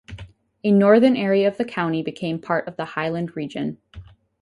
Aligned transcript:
A 0.63 0.71
northern 0.71 1.15
area 1.15 1.47
of 1.47 1.57
the 1.57 1.63
county 1.63 2.01
became 2.01 2.39
part 2.41 2.67
of 2.67 2.75
the 2.75 2.85
Highland 2.85 3.35
region. 3.35 3.77